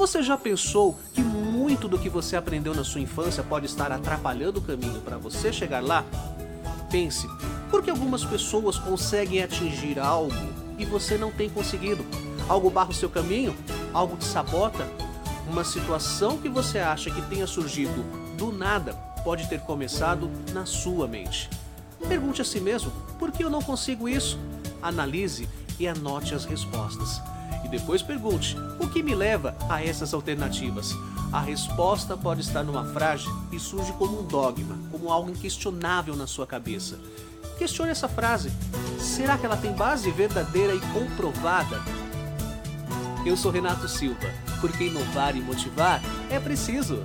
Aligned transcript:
Você 0.00 0.22
já 0.22 0.34
pensou 0.34 0.98
que 1.12 1.20
muito 1.20 1.86
do 1.86 1.98
que 1.98 2.08
você 2.08 2.34
aprendeu 2.34 2.74
na 2.74 2.82
sua 2.82 3.02
infância 3.02 3.42
pode 3.42 3.66
estar 3.66 3.92
atrapalhando 3.92 4.58
o 4.58 4.62
caminho 4.62 4.98
para 5.02 5.18
você 5.18 5.52
chegar 5.52 5.84
lá? 5.84 6.06
Pense, 6.90 7.28
por 7.70 7.82
que 7.82 7.90
algumas 7.90 8.24
pessoas 8.24 8.78
conseguem 8.78 9.42
atingir 9.42 9.98
algo 9.98 10.32
e 10.78 10.86
você 10.86 11.18
não 11.18 11.30
tem 11.30 11.50
conseguido? 11.50 12.02
Algo 12.48 12.70
barra 12.70 12.88
o 12.88 12.94
seu 12.94 13.10
caminho? 13.10 13.54
Algo 13.92 14.16
te 14.16 14.24
sabota? 14.24 14.88
Uma 15.46 15.64
situação 15.64 16.38
que 16.38 16.48
você 16.48 16.78
acha 16.78 17.10
que 17.10 17.20
tenha 17.28 17.46
surgido 17.46 18.02
do 18.38 18.50
nada 18.50 18.94
pode 19.22 19.50
ter 19.50 19.60
começado 19.60 20.30
na 20.54 20.64
sua 20.64 21.06
mente. 21.06 21.50
Pergunte 22.08 22.40
a 22.40 22.44
si 22.44 22.58
mesmo: 22.58 22.90
por 23.18 23.30
que 23.30 23.44
eu 23.44 23.50
não 23.50 23.60
consigo 23.60 24.08
isso? 24.08 24.38
Analise 24.80 25.46
e 25.78 25.86
anote 25.86 26.34
as 26.34 26.46
respostas. 26.46 27.20
Depois 27.70 28.02
pergunte: 28.02 28.56
o 28.78 28.88
que 28.88 29.02
me 29.02 29.14
leva 29.14 29.56
a 29.68 29.84
essas 29.84 30.12
alternativas? 30.12 30.92
A 31.32 31.40
resposta 31.40 32.16
pode 32.16 32.40
estar 32.40 32.64
numa 32.64 32.84
frase 32.84 33.26
e 33.52 33.60
surge 33.60 33.92
como 33.92 34.20
um 34.20 34.26
dogma, 34.26 34.76
como 34.90 35.12
algo 35.12 35.30
inquestionável 35.30 36.16
na 36.16 36.26
sua 36.26 36.46
cabeça. 36.46 36.98
Questione 37.56 37.92
essa 37.92 38.08
frase. 38.08 38.50
Será 38.98 39.38
que 39.38 39.46
ela 39.46 39.56
tem 39.56 39.72
base 39.72 40.10
verdadeira 40.10 40.74
e 40.74 40.80
comprovada? 40.92 41.80
Eu 43.24 43.36
sou 43.36 43.52
Renato 43.52 43.86
Silva, 43.86 44.32
porque 44.60 44.84
inovar 44.84 45.36
e 45.36 45.40
motivar 45.40 46.02
é 46.30 46.40
preciso. 46.40 47.04